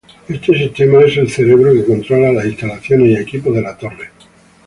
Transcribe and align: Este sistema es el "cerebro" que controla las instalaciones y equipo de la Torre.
Este 0.27 0.57
sistema 0.57 1.03
es 1.05 1.15
el 1.17 1.29
"cerebro" 1.29 1.71
que 1.73 1.85
controla 1.85 2.31
las 2.33 2.45
instalaciones 2.45 3.09
y 3.09 3.15
equipo 3.17 3.51
de 3.51 3.61
la 3.61 3.77
Torre. 3.77 4.09